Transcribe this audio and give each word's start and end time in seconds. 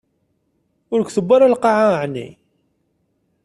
Ur 0.93 1.01
k-tewwi 1.03 1.33
ara 1.35 1.53
lqaɛa, 1.53 1.87
ɛni? 2.03 2.27